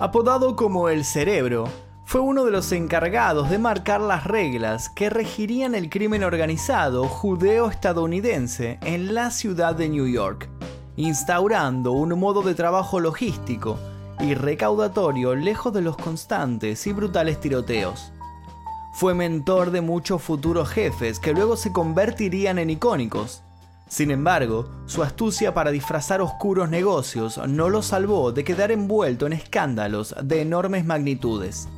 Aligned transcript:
Apodado 0.00 0.56
como 0.56 0.88
el 0.88 1.04
cerebro, 1.04 1.68
fue 2.06 2.22
uno 2.22 2.46
de 2.46 2.50
los 2.50 2.72
encargados 2.72 3.50
de 3.50 3.58
marcar 3.58 4.00
las 4.00 4.24
reglas 4.24 4.88
que 4.88 5.10
regirían 5.10 5.74
el 5.74 5.90
crimen 5.90 6.24
organizado 6.24 7.04
judeo-estadounidense 7.04 8.78
en 8.80 9.12
la 9.12 9.30
ciudad 9.30 9.74
de 9.74 9.90
New 9.90 10.06
York, 10.06 10.48
instaurando 10.96 11.92
un 11.92 12.18
modo 12.18 12.40
de 12.40 12.54
trabajo 12.54 12.98
logístico 12.98 13.78
y 14.20 14.32
recaudatorio 14.32 15.34
lejos 15.34 15.74
de 15.74 15.82
los 15.82 15.98
constantes 15.98 16.86
y 16.86 16.94
brutales 16.94 17.38
tiroteos. 17.38 18.10
Fue 18.94 19.12
mentor 19.12 19.70
de 19.70 19.82
muchos 19.82 20.22
futuros 20.22 20.70
jefes 20.70 21.20
que 21.20 21.34
luego 21.34 21.58
se 21.58 21.72
convertirían 21.74 22.58
en 22.58 22.70
icónicos. 22.70 23.42
Sin 23.90 24.12
embargo, 24.12 24.70
su 24.86 25.02
astucia 25.02 25.52
para 25.52 25.72
disfrazar 25.72 26.20
oscuros 26.20 26.70
negocios 26.70 27.40
no 27.48 27.68
lo 27.68 27.82
salvó 27.82 28.30
de 28.30 28.44
quedar 28.44 28.70
envuelto 28.70 29.26
en 29.26 29.32
escándalos 29.32 30.14
de 30.22 30.42
enormes 30.42 30.84
magnitudes. 30.84 31.68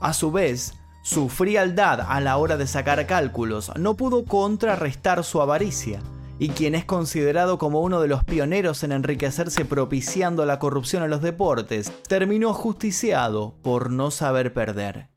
A 0.00 0.14
su 0.14 0.32
vez, 0.32 0.72
su 1.02 1.28
frialdad 1.28 2.00
a 2.00 2.18
la 2.22 2.38
hora 2.38 2.56
de 2.56 2.66
sacar 2.66 3.06
cálculos 3.06 3.70
no 3.76 3.94
pudo 3.94 4.24
contrarrestar 4.24 5.22
su 5.22 5.42
avaricia, 5.42 6.00
y 6.38 6.48
quien 6.48 6.74
es 6.74 6.86
considerado 6.86 7.58
como 7.58 7.82
uno 7.82 8.00
de 8.00 8.08
los 8.08 8.24
pioneros 8.24 8.82
en 8.82 8.92
enriquecerse 8.92 9.66
propiciando 9.66 10.46
la 10.46 10.58
corrupción 10.58 11.02
en 11.02 11.10
los 11.10 11.20
deportes, 11.20 11.92
terminó 12.08 12.54
justiciado 12.54 13.54
por 13.62 13.90
no 13.90 14.10
saber 14.10 14.54
perder. 14.54 15.11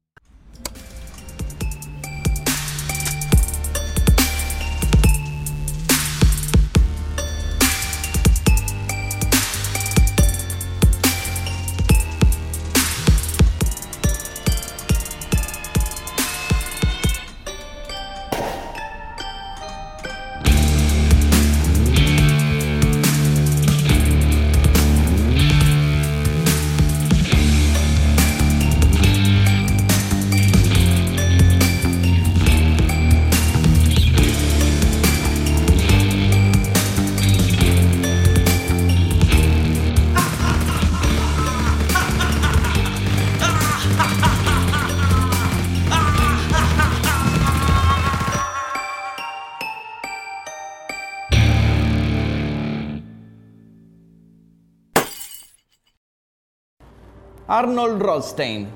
Arnold 57.58 58.02
Rothstein, 58.02 58.68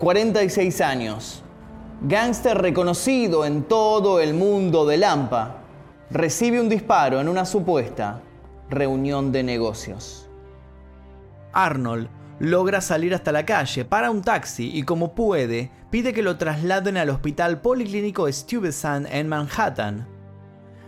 46 0.00 0.80
años, 0.80 1.44
gángster 2.02 2.58
reconocido 2.58 3.44
en 3.44 3.62
todo 3.62 4.18
el 4.18 4.34
mundo 4.34 4.84
de 4.84 4.96
Lampa, 4.96 5.58
recibe 6.10 6.60
un 6.60 6.68
disparo 6.68 7.20
en 7.20 7.28
una 7.28 7.44
supuesta 7.44 8.20
reunión 8.68 9.30
de 9.30 9.44
negocios. 9.44 10.28
Arnold 11.52 12.08
logra 12.40 12.80
salir 12.80 13.14
hasta 13.14 13.30
la 13.30 13.46
calle, 13.46 13.84
para 13.84 14.10
un 14.10 14.22
taxi 14.22 14.76
y 14.76 14.82
como 14.82 15.14
puede, 15.14 15.70
pide 15.90 16.12
que 16.12 16.22
lo 16.24 16.36
trasladen 16.36 16.96
al 16.96 17.10
hospital 17.10 17.60
policlínico 17.60 18.26
Stuyvesant 18.32 19.06
en 19.08 19.28
Manhattan. 19.28 20.04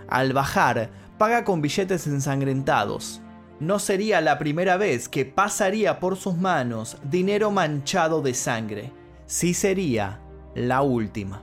Al 0.08 0.32
bajar, 0.32 0.90
paga 1.18 1.44
con 1.44 1.62
billetes 1.62 2.04
ensangrentados 2.08 3.22
no 3.60 3.78
sería 3.78 4.20
la 4.20 4.38
primera 4.38 4.76
vez 4.76 5.08
que 5.08 5.24
pasaría 5.24 6.00
por 6.00 6.16
sus 6.16 6.36
manos 6.36 6.96
dinero 7.02 7.50
manchado 7.50 8.22
de 8.22 8.34
sangre, 8.34 8.92
sí 9.26 9.54
sería 9.54 10.20
la 10.54 10.82
última. 10.82 11.42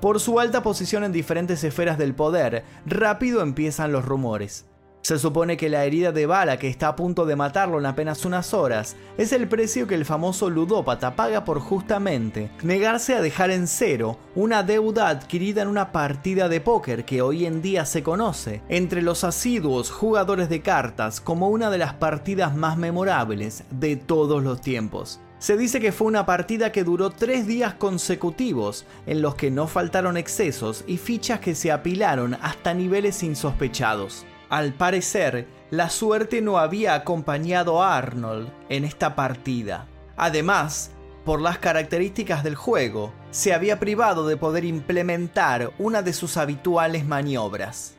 Por 0.00 0.20
su 0.20 0.40
alta 0.40 0.62
posición 0.62 1.04
en 1.04 1.12
diferentes 1.12 1.64
esferas 1.64 1.98
del 1.98 2.14
poder, 2.14 2.64
rápido 2.84 3.42
empiezan 3.42 3.92
los 3.92 4.04
rumores. 4.04 4.66
Se 5.06 5.20
supone 5.20 5.56
que 5.56 5.68
la 5.68 5.84
herida 5.84 6.10
de 6.10 6.26
bala 6.26 6.58
que 6.58 6.66
está 6.66 6.88
a 6.88 6.96
punto 6.96 7.26
de 7.26 7.36
matarlo 7.36 7.78
en 7.78 7.86
apenas 7.86 8.24
unas 8.24 8.52
horas 8.52 8.96
es 9.16 9.30
el 9.30 9.46
precio 9.46 9.86
que 9.86 9.94
el 9.94 10.04
famoso 10.04 10.50
ludópata 10.50 11.14
paga 11.14 11.44
por 11.44 11.60
justamente 11.60 12.50
negarse 12.64 13.14
a 13.14 13.20
dejar 13.20 13.52
en 13.52 13.68
cero 13.68 14.18
una 14.34 14.64
deuda 14.64 15.08
adquirida 15.08 15.62
en 15.62 15.68
una 15.68 15.92
partida 15.92 16.48
de 16.48 16.60
póker 16.60 17.04
que 17.04 17.22
hoy 17.22 17.46
en 17.46 17.62
día 17.62 17.86
se 17.86 18.02
conoce 18.02 18.62
entre 18.68 19.00
los 19.00 19.22
asiduos 19.22 19.92
jugadores 19.92 20.48
de 20.48 20.60
cartas 20.60 21.20
como 21.20 21.50
una 21.50 21.70
de 21.70 21.78
las 21.78 21.94
partidas 21.94 22.56
más 22.56 22.76
memorables 22.76 23.62
de 23.70 23.94
todos 23.94 24.42
los 24.42 24.60
tiempos. 24.60 25.20
Se 25.38 25.56
dice 25.56 25.78
que 25.78 25.92
fue 25.92 26.08
una 26.08 26.26
partida 26.26 26.72
que 26.72 26.82
duró 26.82 27.10
tres 27.10 27.46
días 27.46 27.74
consecutivos, 27.74 28.86
en 29.06 29.22
los 29.22 29.36
que 29.36 29.52
no 29.52 29.68
faltaron 29.68 30.16
excesos 30.16 30.82
y 30.88 30.96
fichas 30.96 31.38
que 31.38 31.54
se 31.54 31.70
apilaron 31.70 32.36
hasta 32.42 32.74
niveles 32.74 33.22
insospechados. 33.22 34.26
Al 34.48 34.74
parecer, 34.74 35.48
la 35.70 35.90
suerte 35.90 36.40
no 36.40 36.58
había 36.58 36.94
acompañado 36.94 37.82
a 37.82 37.96
Arnold 37.96 38.48
en 38.68 38.84
esta 38.84 39.16
partida. 39.16 39.88
Además, 40.16 40.92
por 41.24 41.40
las 41.40 41.58
características 41.58 42.44
del 42.44 42.54
juego, 42.54 43.12
se 43.32 43.52
había 43.52 43.80
privado 43.80 44.28
de 44.28 44.36
poder 44.36 44.64
implementar 44.64 45.72
una 45.78 46.02
de 46.02 46.12
sus 46.12 46.36
habituales 46.36 47.04
maniobras. 47.04 47.96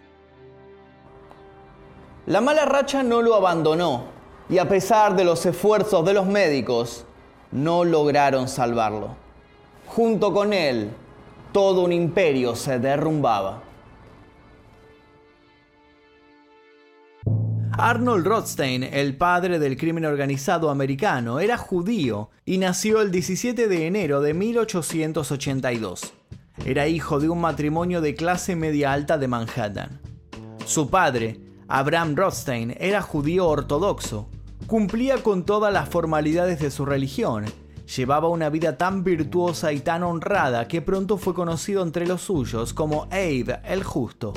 La 2.25 2.39
mala 2.39 2.65
racha 2.65 3.03
no 3.03 3.21
lo 3.21 3.35
abandonó 3.35 4.05
y 4.49 4.59
a 4.59 4.69
pesar 4.69 5.15
de 5.17 5.25
los 5.25 5.45
esfuerzos 5.45 6.05
de 6.05 6.13
los 6.13 6.25
médicos, 6.25 7.05
no 7.51 7.83
lograron 7.83 8.47
salvarlo. 8.47 9.15
Junto 9.87 10.33
con 10.33 10.53
él, 10.53 10.91
todo 11.51 11.83
un 11.83 11.91
imperio 11.91 12.55
se 12.55 12.79
derrumbaba. 12.79 13.63
Arnold 17.79 18.25
Rothstein, 18.25 18.83
el 18.83 19.15
padre 19.17 19.59
del 19.59 19.77
crimen 19.77 20.03
organizado 20.05 20.71
americano, 20.71 21.39
era 21.39 21.57
judío 21.57 22.31
y 22.43 22.57
nació 22.57 23.01
el 23.01 23.11
17 23.11 23.67
de 23.67 23.85
enero 23.85 24.19
de 24.19 24.33
1882. 24.33 26.11
Era 26.65 26.87
hijo 26.87 27.19
de 27.19 27.29
un 27.29 27.39
matrimonio 27.39 28.01
de 28.01 28.15
clase 28.15 28.55
media 28.55 28.93
alta 28.93 29.19
de 29.19 29.27
Manhattan. 29.27 30.01
Su 30.65 30.89
padre, 30.89 31.39
Abraham 31.67 32.15
Rothstein, 32.15 32.75
era 32.79 33.03
judío 33.03 33.47
ortodoxo. 33.47 34.27
Cumplía 34.65 35.21
con 35.21 35.45
todas 35.45 35.71
las 35.71 35.87
formalidades 35.87 36.59
de 36.59 36.71
su 36.71 36.83
religión. 36.83 37.45
Llevaba 37.95 38.27
una 38.27 38.49
vida 38.49 38.79
tan 38.79 39.03
virtuosa 39.03 39.71
y 39.71 39.81
tan 39.81 40.01
honrada 40.01 40.67
que 40.67 40.81
pronto 40.81 41.19
fue 41.19 41.35
conocido 41.35 41.83
entre 41.83 42.07
los 42.07 42.21
suyos 42.21 42.73
como 42.73 43.03
Abe 43.11 43.59
el 43.65 43.83
Justo. 43.83 44.33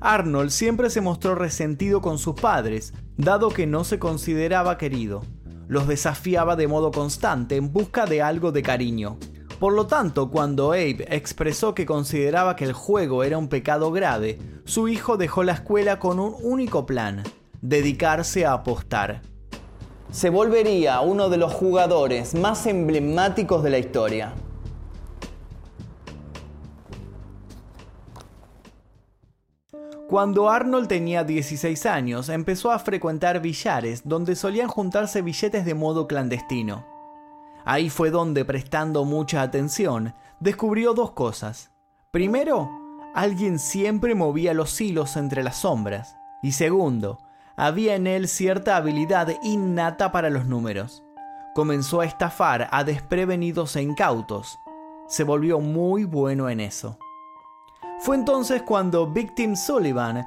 Arnold 0.00 0.50
siempre 0.50 0.90
se 0.90 1.00
mostró 1.00 1.34
resentido 1.34 2.00
con 2.00 2.18
sus 2.18 2.34
padres, 2.34 2.92
dado 3.16 3.50
que 3.50 3.66
no 3.66 3.84
se 3.84 3.98
consideraba 3.98 4.78
querido. 4.78 5.22
Los 5.66 5.88
desafiaba 5.88 6.56
de 6.56 6.68
modo 6.68 6.90
constante 6.90 7.56
en 7.56 7.72
busca 7.72 8.06
de 8.06 8.22
algo 8.22 8.52
de 8.52 8.62
cariño. 8.62 9.18
Por 9.58 9.72
lo 9.72 9.86
tanto, 9.86 10.30
cuando 10.30 10.72
Abe 10.72 11.04
expresó 11.10 11.74
que 11.74 11.84
consideraba 11.84 12.54
que 12.54 12.64
el 12.64 12.72
juego 12.72 13.24
era 13.24 13.38
un 13.38 13.48
pecado 13.48 13.90
grave, 13.90 14.38
su 14.64 14.88
hijo 14.88 15.16
dejó 15.16 15.42
la 15.42 15.52
escuela 15.52 15.98
con 15.98 16.20
un 16.20 16.36
único 16.42 16.86
plan, 16.86 17.24
dedicarse 17.60 18.46
a 18.46 18.52
apostar. 18.52 19.22
Se 20.12 20.30
volvería 20.30 21.00
uno 21.00 21.28
de 21.28 21.36
los 21.36 21.52
jugadores 21.52 22.34
más 22.34 22.66
emblemáticos 22.66 23.62
de 23.64 23.70
la 23.70 23.78
historia. 23.78 24.32
Cuando 30.08 30.48
Arnold 30.48 30.88
tenía 30.88 31.22
16 31.22 31.84
años, 31.84 32.30
empezó 32.30 32.72
a 32.72 32.78
frecuentar 32.78 33.42
billares 33.42 34.08
donde 34.08 34.36
solían 34.36 34.66
juntarse 34.66 35.20
billetes 35.20 35.66
de 35.66 35.74
modo 35.74 36.06
clandestino. 36.06 36.86
Ahí 37.66 37.90
fue 37.90 38.08
donde, 38.10 38.46
prestando 38.46 39.04
mucha 39.04 39.42
atención, 39.42 40.14
descubrió 40.40 40.94
dos 40.94 41.10
cosas. 41.10 41.72
Primero, 42.10 42.70
alguien 43.14 43.58
siempre 43.58 44.14
movía 44.14 44.54
los 44.54 44.80
hilos 44.80 45.18
entre 45.18 45.42
las 45.42 45.58
sombras. 45.58 46.16
Y 46.42 46.52
segundo, 46.52 47.18
había 47.54 47.94
en 47.94 48.06
él 48.06 48.28
cierta 48.28 48.76
habilidad 48.76 49.36
innata 49.42 50.10
para 50.10 50.30
los 50.30 50.46
números. 50.46 51.04
Comenzó 51.54 52.00
a 52.00 52.06
estafar 52.06 52.68
a 52.70 52.82
desprevenidos 52.82 53.76
e 53.76 53.82
incautos. 53.82 54.58
Se 55.06 55.22
volvió 55.22 55.60
muy 55.60 56.04
bueno 56.04 56.48
en 56.48 56.60
eso. 56.60 56.98
Fue 58.00 58.14
entonces 58.14 58.62
cuando 58.62 59.08
Victim 59.08 59.56
Sullivan 59.56 60.24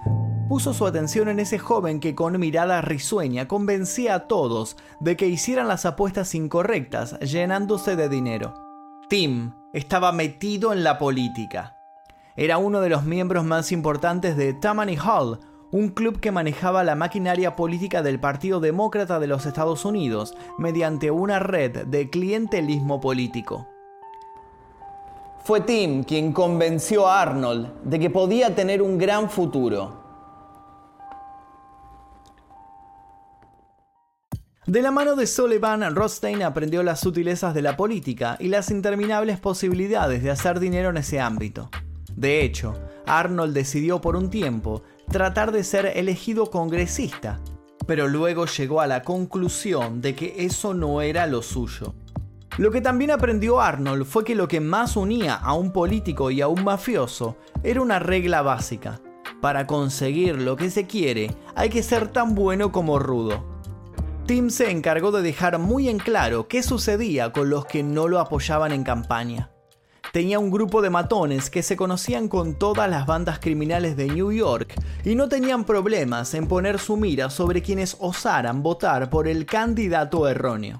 puso 0.49 0.73
su 0.73 0.85
atención 0.85 1.29
en 1.29 1.39
ese 1.39 1.57
joven 1.57 2.01
que 2.01 2.15
con 2.15 2.37
mirada 2.37 2.81
risueña 2.81 3.47
convencía 3.47 4.15
a 4.15 4.27
todos 4.27 4.75
de 4.99 5.15
que 5.15 5.27
hicieran 5.27 5.69
las 5.69 5.85
apuestas 5.85 6.35
incorrectas, 6.35 7.17
llenándose 7.21 7.95
de 7.95 8.09
dinero. 8.09 8.53
Tim 9.07 9.53
estaba 9.71 10.11
metido 10.11 10.73
en 10.73 10.83
la 10.83 10.97
política. 10.97 11.77
Era 12.35 12.57
uno 12.57 12.81
de 12.81 12.89
los 12.89 13.05
miembros 13.05 13.45
más 13.45 13.71
importantes 13.71 14.35
de 14.35 14.53
Tammany 14.53 14.97
Hall, 14.97 15.39
un 15.71 15.89
club 15.89 16.19
que 16.19 16.31
manejaba 16.31 16.83
la 16.83 16.95
maquinaria 16.95 17.55
política 17.55 18.01
del 18.01 18.19
Partido 18.19 18.59
Demócrata 18.59 19.17
de 19.17 19.27
los 19.27 19.45
Estados 19.45 19.85
Unidos 19.85 20.35
mediante 20.57 21.11
una 21.11 21.39
red 21.39 21.85
de 21.87 22.09
clientelismo 22.09 22.99
político. 22.99 23.69
Fue 25.43 25.61
Tim 25.61 26.03
quien 26.03 26.33
convenció 26.33 27.07
a 27.07 27.21
Arnold 27.21 27.83
de 27.83 27.99
que 27.99 28.09
podía 28.09 28.53
tener 28.53 28.81
un 28.81 28.97
gran 28.97 29.29
futuro. 29.29 29.99
De 34.67 34.83
la 34.83 34.91
mano 34.91 35.15
de 35.15 35.25
Sullivan, 35.25 35.95
Rothstein 35.95 36.43
aprendió 36.43 36.83
las 36.83 36.99
sutilezas 36.99 37.55
de 37.55 37.63
la 37.63 37.75
política 37.75 38.37
y 38.39 38.49
las 38.49 38.69
interminables 38.69 39.39
posibilidades 39.39 40.21
de 40.21 40.29
hacer 40.29 40.59
dinero 40.59 40.91
en 40.91 40.97
ese 40.97 41.19
ámbito. 41.19 41.71
De 42.15 42.43
hecho, 42.43 42.75
Arnold 43.07 43.55
decidió 43.55 43.99
por 43.99 44.15
un 44.15 44.29
tiempo 44.29 44.83
tratar 45.09 45.51
de 45.51 45.63
ser 45.63 45.87
elegido 45.97 46.51
congresista, 46.51 47.39
pero 47.87 48.07
luego 48.07 48.45
llegó 48.45 48.79
a 48.79 48.87
la 48.87 49.01
conclusión 49.01 50.01
de 50.01 50.13
que 50.15 50.45
eso 50.45 50.75
no 50.75 51.01
era 51.01 51.25
lo 51.25 51.41
suyo. 51.41 51.95
Lo 52.57 52.71
que 52.71 52.81
también 52.81 53.11
aprendió 53.11 53.61
Arnold 53.61 54.05
fue 54.05 54.23
que 54.23 54.35
lo 54.35 54.47
que 54.47 54.59
más 54.59 54.95
unía 54.95 55.35
a 55.35 55.53
un 55.53 55.71
político 55.71 56.31
y 56.31 56.41
a 56.41 56.47
un 56.47 56.63
mafioso 56.63 57.37
era 57.63 57.81
una 57.81 57.99
regla 57.99 58.41
básica. 58.41 59.01
Para 59.41 59.65
conseguir 59.67 60.41
lo 60.41 60.55
que 60.55 60.69
se 60.69 60.85
quiere, 60.85 61.35
hay 61.55 61.69
que 61.69 61.83
ser 61.83 62.09
tan 62.09 62.35
bueno 62.35 62.71
como 62.71 62.99
rudo. 62.99 63.45
Tim 64.25 64.49
se 64.49 64.69
encargó 64.69 65.11
de 65.11 65.21
dejar 65.21 65.59
muy 65.59 65.89
en 65.89 65.97
claro 65.97 66.47
qué 66.47 66.61
sucedía 66.61 67.31
con 67.31 67.49
los 67.49 67.65
que 67.65 67.83
no 67.83 68.07
lo 68.07 68.19
apoyaban 68.19 68.71
en 68.71 68.83
campaña 68.83 69.51
tenía 70.11 70.39
un 70.39 70.51
grupo 70.51 70.81
de 70.81 70.89
matones 70.89 71.49
que 71.49 71.63
se 71.63 71.77
conocían 71.77 72.27
con 72.27 72.55
todas 72.55 72.89
las 72.89 73.05
bandas 73.05 73.39
criminales 73.39 73.95
de 73.95 74.07
New 74.07 74.31
York 74.31 74.73
y 75.05 75.15
no 75.15 75.29
tenían 75.29 75.63
problemas 75.63 76.33
en 76.33 76.47
poner 76.47 76.79
su 76.79 76.97
mira 76.97 77.29
sobre 77.29 77.61
quienes 77.61 77.95
osaran 77.99 78.61
votar 78.61 79.09
por 79.09 79.27
el 79.27 79.45
candidato 79.45 80.27
erróneo. 80.27 80.79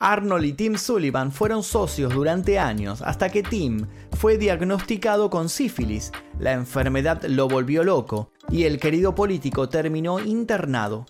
Arnold 0.00 0.44
y 0.44 0.52
Tim 0.52 0.76
Sullivan 0.76 1.32
fueron 1.32 1.64
socios 1.64 2.14
durante 2.14 2.58
años 2.58 3.02
hasta 3.02 3.30
que 3.30 3.42
Tim 3.42 3.86
fue 4.12 4.38
diagnosticado 4.38 5.28
con 5.28 5.48
sífilis, 5.48 6.12
la 6.38 6.52
enfermedad 6.52 7.24
lo 7.24 7.48
volvió 7.48 7.82
loco 7.82 8.30
y 8.48 8.64
el 8.64 8.78
querido 8.78 9.16
político 9.16 9.68
terminó 9.68 10.20
internado. 10.20 11.06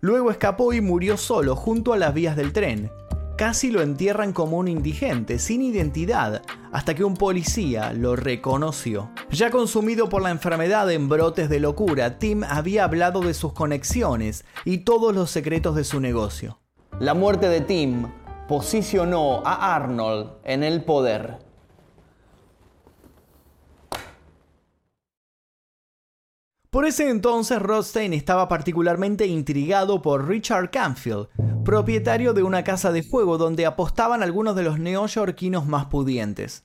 Luego 0.00 0.32
escapó 0.32 0.72
y 0.72 0.80
murió 0.80 1.16
solo 1.16 1.54
junto 1.54 1.92
a 1.92 1.96
las 1.96 2.12
vías 2.12 2.36
del 2.36 2.52
tren, 2.52 2.90
casi 3.36 3.70
lo 3.70 3.82
entierran 3.82 4.32
como 4.32 4.58
un 4.58 4.66
indigente, 4.66 5.38
sin 5.38 5.62
identidad, 5.62 6.42
hasta 6.72 6.96
que 6.96 7.04
un 7.04 7.16
policía 7.16 7.92
lo 7.92 8.16
reconoció. 8.16 9.10
Ya 9.30 9.50
consumido 9.50 10.08
por 10.08 10.22
la 10.22 10.30
enfermedad 10.30 10.90
en 10.90 11.08
brotes 11.08 11.48
de 11.48 11.60
locura, 11.60 12.18
Tim 12.18 12.42
había 12.42 12.82
hablado 12.82 13.20
de 13.20 13.34
sus 13.34 13.52
conexiones 13.52 14.44
y 14.64 14.78
todos 14.78 15.14
los 15.14 15.30
secretos 15.30 15.76
de 15.76 15.84
su 15.84 16.00
negocio. 16.00 16.58
La 17.00 17.14
muerte 17.14 17.48
de 17.48 17.60
Tim 17.60 18.08
posicionó 18.48 19.40
a 19.44 19.76
Arnold 19.76 20.32
en 20.42 20.64
el 20.64 20.82
poder. 20.82 21.38
Por 26.70 26.86
ese 26.86 27.08
entonces 27.08 27.62
Rothstein 27.62 28.12
estaba 28.14 28.48
particularmente 28.48 29.28
intrigado 29.28 30.02
por 30.02 30.26
Richard 30.26 30.72
Canfield, 30.72 31.28
propietario 31.64 32.34
de 32.34 32.42
una 32.42 32.64
casa 32.64 32.90
de 32.90 33.08
juego 33.08 33.38
donde 33.38 33.64
apostaban 33.64 34.24
algunos 34.24 34.56
de 34.56 34.64
los 34.64 34.80
neoyorquinos 34.80 35.66
más 35.66 35.86
pudientes. 35.86 36.64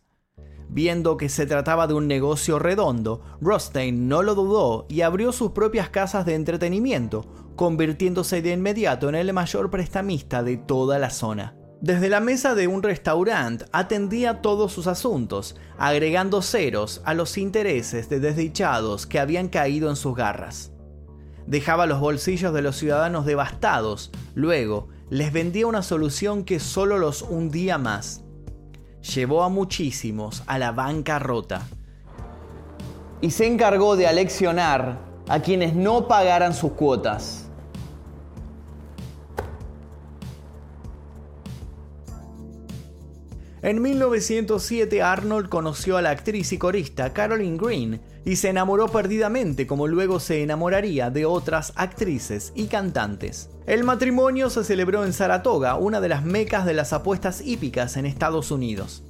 Viendo 0.67 1.17
que 1.17 1.29
se 1.29 1.45
trataba 1.45 1.85
de 1.85 1.93
un 1.93 2.07
negocio 2.07 2.57
redondo, 2.57 3.21
Rothstein 3.39 4.07
no 4.07 4.23
lo 4.23 4.33
dudó 4.33 4.87
y 4.89 5.01
abrió 5.01 5.31
sus 5.31 5.51
propias 5.51 5.89
casas 5.89 6.25
de 6.25 6.33
entretenimiento, 6.33 7.27
convirtiéndose 7.55 8.41
de 8.41 8.51
inmediato 8.51 9.09
en 9.09 9.15
el 9.15 9.33
mayor 9.33 9.69
prestamista 9.69 10.43
de 10.43 10.57
toda 10.57 10.99
la 10.99 11.09
zona. 11.09 11.55
Desde 11.83 12.07
la 12.07 12.21
mesa 12.21 12.55
de 12.55 12.67
un 12.67 12.81
restaurante 12.81 13.65
atendía 13.73 14.41
todos 14.41 14.71
sus 14.71 14.87
asuntos, 14.87 15.57
agregando 15.77 16.41
ceros 16.41 17.01
a 17.03 17.13
los 17.13 17.37
intereses 17.37 18.07
de 18.07 18.21
desdichados 18.21 19.05
que 19.05 19.19
habían 19.19 19.49
caído 19.49 19.89
en 19.89 19.97
sus 19.97 20.15
garras. 20.15 20.71
Dejaba 21.45 21.85
los 21.85 21.99
bolsillos 21.99 22.53
de 22.53 22.61
los 22.61 22.77
ciudadanos 22.77 23.25
devastados, 23.25 24.11
luego 24.33 24.87
les 25.09 25.33
vendía 25.33 25.67
una 25.67 25.81
solución 25.81 26.45
que 26.45 26.61
solo 26.61 26.97
los 26.97 27.21
hundía 27.21 27.77
más. 27.77 28.23
Llevó 29.13 29.43
a 29.43 29.49
muchísimos 29.49 30.43
a 30.47 30.57
la 30.57 30.71
bancarrota. 30.71 31.67
Y 33.19 33.31
se 33.31 33.45
encargó 33.45 33.97
de 33.97 34.07
aleccionar 34.07 34.99
a 35.27 35.39
quienes 35.41 35.75
no 35.75 36.07
pagaran 36.07 36.53
sus 36.53 36.71
cuotas. 36.71 37.42
En 43.63 43.81
1907 43.81 45.01
Arnold 45.01 45.47
conoció 45.47 45.95
a 45.95 46.01
la 46.01 46.09
actriz 46.09 46.51
y 46.51 46.57
corista 46.57 47.13
Caroline 47.13 47.57
Green 47.57 48.01
y 48.25 48.35
se 48.35 48.49
enamoró 48.49 48.89
perdidamente 48.89 49.65
como 49.65 49.87
luego 49.87 50.19
se 50.19 50.43
enamoraría 50.43 51.09
de 51.09 51.25
otras 51.25 51.71
actrices 51.77 52.51
y 52.55 52.65
cantantes. 52.65 53.49
El 53.65 53.85
matrimonio 53.85 54.49
se 54.49 54.65
celebró 54.65 55.05
en 55.05 55.13
Saratoga, 55.13 55.75
una 55.75 56.01
de 56.01 56.09
las 56.09 56.25
mecas 56.25 56.65
de 56.65 56.73
las 56.73 56.91
apuestas 56.91 57.39
hípicas 57.39 57.95
en 57.95 58.05
Estados 58.05 58.51
Unidos. 58.51 59.01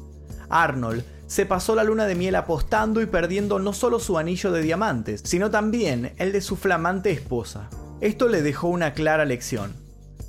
Arnold 0.50 1.03
se 1.25 1.47
pasó 1.47 1.73
la 1.73 1.83
luna 1.83 2.05
de 2.05 2.13
miel 2.13 2.35
apostando 2.35 3.01
y 3.01 3.07
perdiendo 3.07 3.57
no 3.57 3.73
solo 3.73 3.97
su 3.97 4.19
anillo 4.19 4.51
de 4.51 4.61
diamantes, 4.61 5.23
sino 5.25 5.50
también 5.50 6.13
el 6.17 6.31
de 6.31 6.41
su 6.41 6.57
flamante 6.57 7.09
esposa. 7.09 7.71
Esto 8.01 8.27
le 8.27 8.44
dejó 8.44 8.67
una 8.67 8.94
clara 8.94 9.25
lección. 9.25 9.73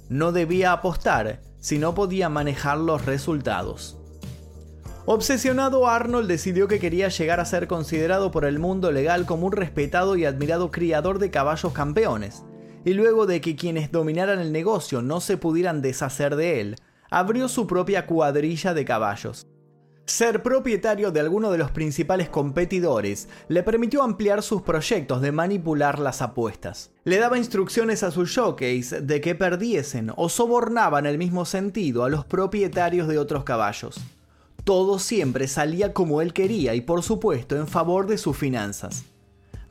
No 0.09 0.33
debía 0.33 0.73
apostar 0.73 1.43
si 1.61 1.79
no 1.79 1.95
podía 1.95 2.31
manejar 2.31 2.79
los 2.79 3.05
resultados. 3.05 3.99
Obsesionado, 5.07 5.87
Arnold 5.87 6.27
decidió 6.27 6.67
que 6.67 6.79
quería 6.79 7.09
llegar 7.09 7.39
a 7.39 7.45
ser 7.45 7.67
considerado 7.67 8.31
por 8.31 8.47
el 8.47 8.59
mundo 8.59 8.91
legal 8.91 9.27
como 9.27 9.47
un 9.47 9.53
respetado 9.53 10.17
y 10.17 10.25
admirado 10.25 10.71
criador 10.71 11.19
de 11.19 11.31
caballos 11.31 11.75
campeones, 11.75 12.43
y 12.87 12.95
luego 12.95 13.27
de 13.27 13.43
que 13.43 13.55
quienes 13.55 13.93
dominaran 13.93 14.41
el 14.41 14.51
negocio 14.51 15.03
no 15.03 15.21
se 15.21 15.37
pudieran 15.37 15.83
deshacer 15.83 16.37
de 16.37 16.63
él, 16.63 16.77
abrió 17.11 17.49
su 17.49 17.67
propia 17.67 18.07
cuadrilla 18.07 18.73
de 18.73 18.87
caballos. 18.87 19.47
Ser 20.07 20.43
propietario 20.43 21.11
de 21.11 21.21
alguno 21.21 21.51
de 21.51 21.59
los 21.59 21.71
principales 21.71 22.31
competidores 22.31 23.29
le 23.49 23.63
permitió 23.63 24.03
ampliar 24.03 24.43
sus 24.43 24.63
proyectos 24.63 25.21
de 25.21 25.33
manipular 25.33 25.99
las 25.99 26.23
apuestas. 26.23 26.93
Le 27.05 27.19
daba 27.19 27.37
instrucciones 27.37 28.03
a 28.03 28.11
sus 28.11 28.35
jockeys 28.35 28.95
de 29.07 29.21
que 29.21 29.35
perdiesen 29.35 30.13
o 30.17 30.31
sobornaban 30.31 31.05
el 31.05 31.19
mismo 31.19 31.45
sentido 31.45 32.05
a 32.05 32.09
los 32.09 32.25
propietarios 32.25 33.07
de 33.07 33.19
otros 33.19 33.45
caballos 33.45 34.01
todo 34.65 34.99
siempre 34.99 35.47
salía 35.47 35.93
como 35.93 36.23
él 36.23 36.33
quería 36.33 36.75
y 36.75 36.81
por 36.81 37.03
supuesto 37.03 37.57
en 37.57 37.69
favor 37.69 38.07
de 38.07 38.17
sus 38.19 38.37
finanzas. 38.37 39.05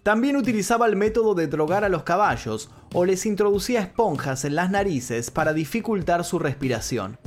También 0.03 0.35
utilizaba 0.35 0.85
el 0.85 0.95
método 0.95 1.33
de 1.33 1.47
drogar 1.47 1.83
a 1.83 1.89
los 1.89 2.03
caballos 2.03 2.69
o 2.93 3.05
les 3.05 3.25
introducía 3.25 3.81
esponjas 3.81 4.45
en 4.45 4.55
las 4.55 4.69
narices 4.69 5.31
para 5.31 5.53
dificultar 5.53 6.23
su 6.23 6.39
respiración. 6.39 7.17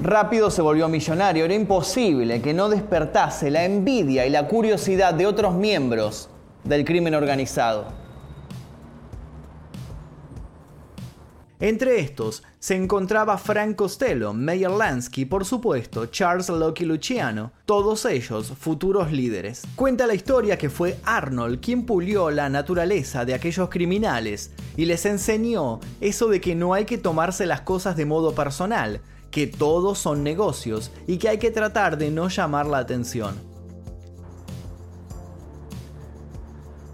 Rápido 0.00 0.50
se 0.50 0.62
volvió 0.62 0.88
millonario, 0.88 1.44
era 1.44 1.52
imposible 1.52 2.40
que 2.40 2.54
no 2.54 2.70
despertase 2.70 3.50
la 3.50 3.64
envidia 3.64 4.24
y 4.24 4.30
la 4.30 4.48
curiosidad 4.48 5.12
de 5.12 5.26
otros 5.26 5.54
miembros 5.54 6.30
del 6.64 6.86
crimen 6.86 7.14
organizado. 7.14 7.99
Entre 11.62 12.00
estos 12.00 12.42
se 12.58 12.74
encontraba 12.74 13.36
Frank 13.36 13.76
Costello, 13.76 14.32
Meyer 14.32 14.70
Lansky, 14.70 15.26
por 15.26 15.44
supuesto, 15.44 16.06
Charles 16.06 16.48
Loki 16.48 16.86
Luciano, 16.86 17.52
todos 17.66 18.06
ellos 18.06 18.54
futuros 18.58 19.12
líderes. 19.12 19.64
Cuenta 19.76 20.06
la 20.06 20.14
historia 20.14 20.56
que 20.56 20.70
fue 20.70 20.96
Arnold 21.04 21.60
quien 21.60 21.84
pulió 21.84 22.30
la 22.30 22.48
naturaleza 22.48 23.26
de 23.26 23.34
aquellos 23.34 23.68
criminales 23.68 24.52
y 24.74 24.86
les 24.86 25.04
enseñó 25.04 25.80
eso 26.00 26.28
de 26.28 26.40
que 26.40 26.54
no 26.54 26.72
hay 26.72 26.86
que 26.86 26.96
tomarse 26.96 27.44
las 27.44 27.60
cosas 27.60 27.94
de 27.94 28.06
modo 28.06 28.34
personal, 28.34 29.02
que 29.30 29.46
todos 29.46 29.98
son 29.98 30.24
negocios 30.24 30.90
y 31.06 31.18
que 31.18 31.28
hay 31.28 31.38
que 31.38 31.50
tratar 31.50 31.98
de 31.98 32.10
no 32.10 32.28
llamar 32.28 32.66
la 32.66 32.78
atención. 32.78 33.34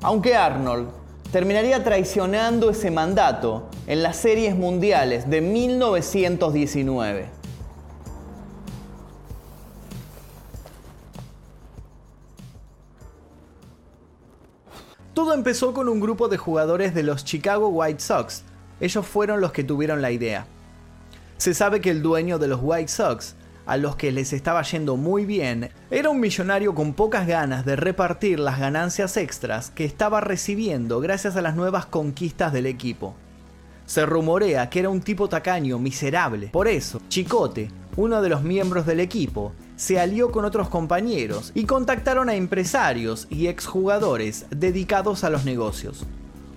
Aunque 0.03 0.35
Arnold 0.35 1.06
terminaría 1.37 1.85
traicionando 1.85 2.71
ese 2.71 2.91
mandato 2.91 3.69
en 3.87 4.03
las 4.03 4.17
series 4.17 4.57
mundiales 4.57 5.29
de 5.29 5.43
1919. 5.43 7.27
Todo 15.13 15.35
empezó 15.35 15.75
con 15.75 15.91
un 15.91 16.01
grupo 16.01 16.29
de 16.29 16.39
jugadores 16.39 16.95
de 16.95 17.03
los 17.03 17.23
Chicago 17.27 17.69
White 17.69 18.01
Sox. 18.01 18.43
Ellos 18.81 19.07
fueron 19.07 19.43
los 19.43 19.53
que 19.53 19.63
tuvieron 19.63 20.01
la 20.01 20.13
idea. 20.13 20.47
Se 21.37 21.53
sabe 21.53 21.83
que 21.83 21.91
el 21.91 22.01
dueño 22.01 22.39
de 22.39 22.49
los 22.49 22.61
White 22.63 22.89
Sox 22.89 23.35
a 23.67 23.77
los 23.77 23.97
que 23.97 24.13
les 24.13 24.33
estaba 24.33 24.63
yendo 24.63 24.97
muy 24.97 25.27
bien, 25.27 25.71
era 25.91 26.09
un 26.09 26.21
millonario 26.21 26.75
con 26.75 26.95
pocas 26.95 27.27
ganas 27.27 27.67
de 27.67 27.77
repartir 27.77 28.39
las 28.39 28.59
ganancias 28.59 29.17
extras 29.17 29.71
que 29.71 29.85
estaba 29.85 30.21
recibiendo 30.21 31.01
gracias 31.01 31.37
a 31.37 31.43
las 31.43 31.57
nuevas 31.57 31.87
conquistas 31.87 32.53
del 32.53 32.67
equipo. 32.67 33.15
Se 33.85 34.07
rumorea 34.07 34.71
que 34.71 34.81
era 34.81 34.89
un 34.89 35.01
tipo 35.01 35.29
tacaño, 35.29 35.79
miserable. 35.79 36.49
Por 36.49 36.67
eso, 36.67 37.01
Chicote, 37.09 37.71
uno 37.97 38.23
de 38.23 38.29
los 38.29 38.43
miembros 38.43 38.87
del 38.87 39.01
equipo, 39.01 39.53
se 39.77 40.01
alió 40.01 40.33
con 40.33 40.45
otros 40.45 40.69
compañeros 40.69 41.53
y 41.55 41.65
contactaron 41.65 42.29
a 42.29 42.35
empresarios 42.35 43.27
y 43.31 43.47
exjugadores 43.47 44.47
dedicados 44.51 45.23
a 45.23 45.31
los 45.31 45.45
negocios. 45.45 46.07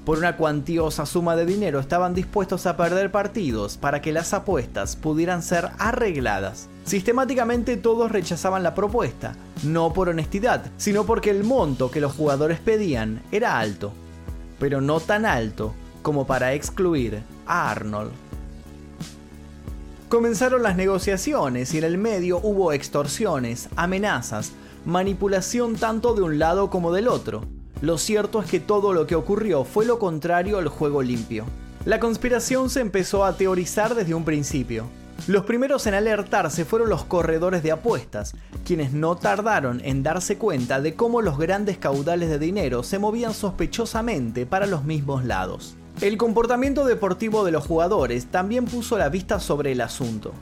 Por 0.10 0.18
una 0.18 0.38
cuantiosa 0.38 1.06
suma 1.06 1.36
de 1.36 1.46
dinero 1.46 1.80
estaban 1.80 2.16
dispuestos 2.16 2.66
a 2.66 2.76
perder 2.76 3.12
partidos 3.12 3.78
para 3.78 4.02
que 4.02 4.12
las 4.12 4.34
apuestas 4.34 4.96
pudieran 4.96 5.44
ser 5.44 5.70
arregladas. 5.78 6.68
Sistemáticamente 6.84 7.78
todos 7.78 8.12
rechazaban 8.12 8.64
la 8.64 8.74
propuesta, 8.74 9.36
no 9.62 9.94
por 9.94 10.10
honestidad, 10.10 10.66
sino 10.78 11.06
porque 11.06 11.30
el 11.30 11.44
monto 11.44 11.92
que 11.92 12.02
los 12.02 12.16
jugadores 12.16 12.60
pedían 12.60 13.22
era 13.32 13.60
alto, 13.60 13.92
pero 14.58 14.82
no 14.82 15.00
tan 15.00 15.28
alto 15.28 15.76
como 16.02 16.26
para 16.26 16.54
excluir 16.54 17.22
a 17.46 17.70
Arnold. 17.70 18.10
Comenzaron 20.10 20.64
las 20.64 20.76
negociaciones 20.76 21.72
y 21.76 21.78
en 21.78 21.84
el 21.84 22.00
medio 22.00 22.40
hubo 22.42 22.74
extorsiones, 22.74 23.70
amenazas, 23.76 24.54
manipulación 24.86 25.76
tanto 25.76 26.16
de 26.16 26.24
un 26.24 26.40
lado 26.40 26.72
como 26.72 26.92
del 26.92 27.08
otro. 27.08 27.59
Lo 27.82 27.98
cierto 27.98 28.42
es 28.42 28.50
que 28.50 28.60
todo 28.60 28.94
lo 28.94 29.08
que 29.08 29.16
ocurrió 29.16 29.64
fue 29.64 29.86
lo 29.86 30.00
contrario 30.00 30.58
al 30.58 30.68
juego 30.68 31.02
limpio. 31.02 31.46
La 31.86 32.02
conspiración 32.02 32.70
se 32.70 32.82
empezó 32.82 33.24
a 33.24 33.38
teorizar 33.38 33.96
desde 33.96 34.14
un 34.14 34.26
principio. 34.26 34.86
Los 35.28 35.46
primeros 35.46 35.88
en 35.88 35.94
alertarse 35.94 36.66
fueron 36.66 36.90
los 36.90 37.06
corredores 37.06 37.64
de 37.64 37.72
apuestas, 37.72 38.34
quienes 38.66 38.92
no 38.92 39.16
tardaron 39.16 39.82
en 39.86 40.04
darse 40.04 40.38
cuenta 40.38 40.82
de 40.82 40.96
cómo 40.96 41.22
los 41.22 41.38
grandes 41.38 41.78
caudales 41.78 42.30
de 42.30 42.40
dinero 42.40 42.84
se 42.84 43.00
movían 43.00 43.34
sospechosamente 43.34 44.46
para 44.46 44.66
los 44.66 44.84
mismos 44.84 45.24
lados. 45.24 45.76
El 46.02 46.18
comportamiento 46.18 46.86
deportivo 46.86 47.46
de 47.46 47.52
los 47.52 47.66
jugadores 47.66 48.26
también 48.26 48.66
puso 48.66 48.98
la 48.98 49.10
vista 49.10 49.40
sobre 49.40 49.72
el 49.72 49.82
asunto. 49.82 50.34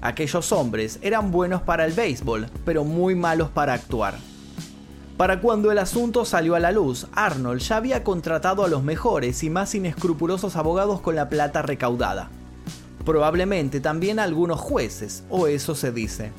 Aquellos 0.00 0.50
hombres 0.52 0.98
eran 1.02 1.30
buenos 1.30 1.60
para 1.62 1.84
el 1.84 1.92
béisbol, 1.92 2.48
pero 2.64 2.84
muy 2.84 3.14
malos 3.14 3.50
para 3.50 3.74
actuar. 3.74 4.14
Para 5.16 5.40
cuando 5.40 5.72
el 5.72 5.78
asunto 5.78 6.26
salió 6.26 6.56
a 6.56 6.60
la 6.60 6.72
luz, 6.72 7.06
Arnold 7.14 7.62
ya 7.62 7.78
había 7.78 8.04
contratado 8.04 8.64
a 8.64 8.68
los 8.68 8.82
mejores 8.82 9.42
y 9.44 9.48
más 9.48 9.74
inescrupulosos 9.74 10.56
abogados 10.56 11.00
con 11.00 11.16
la 11.16 11.30
plata 11.30 11.62
recaudada. 11.62 12.28
Probablemente 13.06 13.80
también 13.80 14.18
a 14.18 14.24
algunos 14.24 14.60
jueces, 14.60 15.24
o 15.30 15.46
eso 15.46 15.74
se 15.74 15.90
dice. 15.90 16.32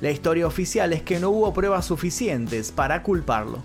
La 0.00 0.12
historia 0.12 0.46
oficial 0.46 0.92
es 0.92 1.02
que 1.02 1.18
no 1.18 1.30
hubo 1.30 1.52
pruebas 1.52 1.86
suficientes 1.86 2.70
para 2.70 3.02
culparlo. 3.02 3.58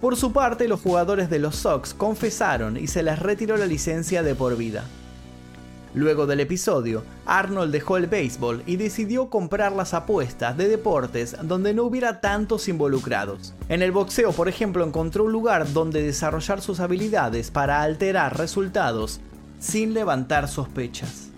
Por 0.00 0.16
su 0.16 0.32
parte, 0.32 0.68
los 0.68 0.80
jugadores 0.80 1.28
de 1.28 1.38
los 1.38 1.56
Sox 1.56 1.92
confesaron 1.92 2.78
y 2.78 2.86
se 2.86 3.02
les 3.02 3.18
retiró 3.18 3.58
la 3.58 3.66
licencia 3.66 4.22
de 4.22 4.34
por 4.34 4.56
vida. 4.56 4.84
Luego 5.94 6.26
del 6.26 6.40
episodio, 6.40 7.04
Arnold 7.26 7.70
dejó 7.70 7.98
el 7.98 8.06
béisbol 8.06 8.62
y 8.66 8.76
decidió 8.76 9.28
comprar 9.28 9.72
las 9.72 9.92
apuestas 9.92 10.56
de 10.56 10.68
deportes 10.68 11.36
donde 11.42 11.74
no 11.74 11.84
hubiera 11.84 12.20
tantos 12.20 12.68
involucrados. 12.68 13.52
En 13.68 13.82
el 13.82 13.92
boxeo, 13.92 14.32
por 14.32 14.48
ejemplo, 14.48 14.84
encontró 14.86 15.24
un 15.24 15.32
lugar 15.32 15.70
donde 15.72 16.02
desarrollar 16.02 16.62
sus 16.62 16.80
habilidades 16.80 17.50
para 17.50 17.82
alterar 17.82 18.38
resultados 18.38 19.20
sin 19.58 19.92
levantar 19.92 20.48
sospechas. 20.48 21.28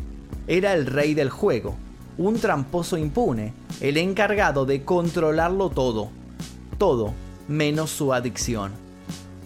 Era 0.46 0.74
el 0.74 0.86
rey 0.86 1.14
del 1.14 1.30
juego, 1.30 1.74
un 2.16 2.38
tramposo 2.38 2.96
impune, 2.96 3.52
el 3.80 3.96
encargado 3.96 4.66
de 4.66 4.84
controlarlo 4.84 5.70
todo. 5.70 6.10
Todo 6.78 7.12
menos 7.48 7.90
su 7.90 8.12
adicción. 8.12 8.72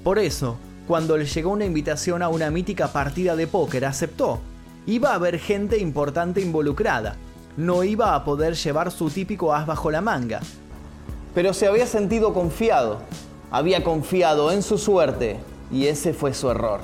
Por 0.05 0.19
eso, 0.19 0.57
cuando 0.87 1.17
le 1.17 1.27
llegó 1.27 1.51
una 1.51 1.65
invitación 1.65 2.23
a 2.23 2.29
una 2.29 2.51
mítica 2.51 2.93
partida 2.93 3.37
de 3.37 3.47
póker, 3.47 3.85
aceptó. 3.85 4.41
Iba 4.89 5.11
a 5.11 5.17
haber 5.17 5.39
gente 5.39 5.77
importante 5.77 6.41
involucrada. 6.41 7.17
No 7.59 7.85
iba 7.85 8.15
a 8.15 8.25
poder 8.25 8.55
llevar 8.55 8.91
su 8.91 9.11
típico 9.11 9.53
as 9.53 9.67
bajo 9.67 9.91
la 9.91 10.01
manga. 10.01 10.41
Pero 11.35 11.53
se 11.53 11.67
había 11.67 11.87
sentido 11.87 12.33
confiado. 12.33 13.03
Había 13.51 13.85
confiado 13.85 14.51
en 14.51 14.63
su 14.63 14.79
suerte 14.79 15.41
y 15.71 15.89
ese 15.89 16.15
fue 16.15 16.33
su 16.33 16.51
error. 16.51 16.81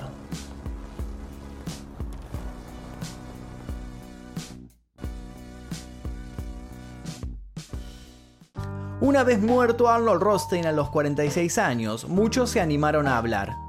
Una 9.00 9.25
vez 9.25 9.40
muerto 9.40 9.88
Arnold 9.88 10.23
Rothstein 10.23 10.66
a 10.66 10.73
los 10.73 10.90
46 10.90 11.56
años, 11.56 12.06
muchos 12.06 12.50
se 12.50 12.61
animaron 12.61 13.08
a 13.08 13.16
hablar. 13.16 13.63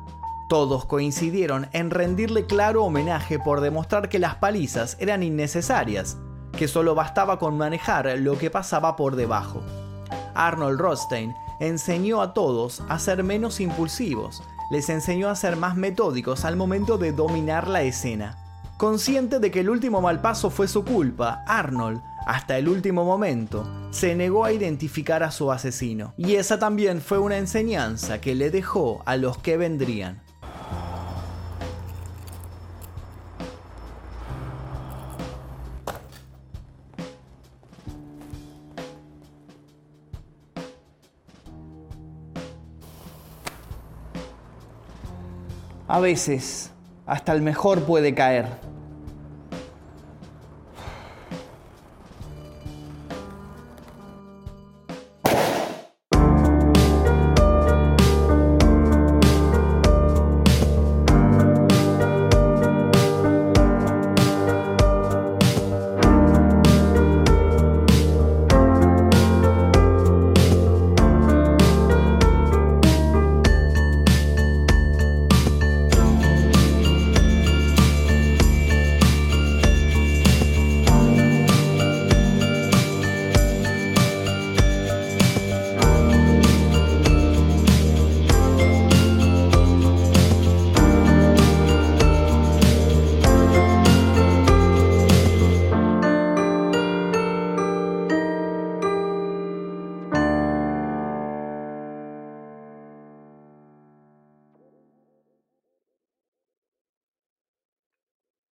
Todos 0.48 0.86
coincidieron 0.86 1.68
en 1.74 1.90
rendirle 1.90 2.46
claro 2.46 2.84
homenaje 2.84 3.40
por 3.40 3.62
demostrar 3.62 4.10
que 4.10 4.20
las 4.20 4.36
palizas 4.36 4.96
eran 5.00 5.24
innecesarias, 5.24 6.18
que 6.52 6.68
solo 6.68 6.94
bastaba 6.94 7.40
con 7.40 7.58
manejar 7.58 8.08
lo 8.20 8.38
que 8.38 8.52
pasaba 8.52 8.96
por 8.96 9.16
debajo. 9.16 9.64
Arnold 10.36 10.80
Rothstein 10.80 11.34
enseñó 11.60 12.22
a 12.22 12.34
todos 12.34 12.84
a 12.90 13.00
ser 13.00 13.24
menos 13.24 13.60
impulsivos, 13.60 14.44
les 14.70 14.90
enseñó 14.90 15.30
a 15.30 15.36
ser 15.36 15.56
más 15.56 15.76
metódicos 15.76 16.46
al 16.46 16.56
momento 16.56 16.98
de 16.98 17.12
dominar 17.12 17.68
la 17.68 17.82
escena. 17.82 18.38
Consciente 18.78 19.40
de 19.40 19.50
que 19.50 19.62
el 19.62 19.70
último 19.70 20.02
mal 20.02 20.22
paso 20.22 20.50
fue 20.50 20.68
su 20.68 20.84
culpa, 20.84 21.44
Arnold 21.48 22.02
hasta 22.26 22.58
el 22.58 22.68
último 22.68 23.06
momento, 23.06 23.70
se 23.92 24.16
negó 24.16 24.46
a 24.46 24.52
identificar 24.52 25.22
a 25.22 25.30
su 25.30 25.52
asesino. 25.52 26.14
Y 26.18 26.36
esa 26.36 26.58
también 26.58 27.00
fue 27.02 27.20
una 27.20 27.38
enseñanza 27.38 28.20
que 28.20 28.34
le 28.34 28.50
dejó 28.50 29.04
a 29.06 29.16
los 29.16 29.38
que 29.38 29.58
vendrían. 29.58 30.25
A 45.96 46.02
veces, 46.02 46.72
hasta 47.06 47.32
el 47.32 47.42
mejor 47.42 47.84
puede 47.84 48.14
caer 48.14 48.48